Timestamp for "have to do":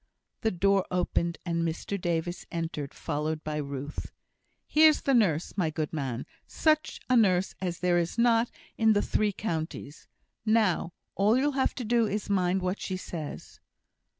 11.51-12.07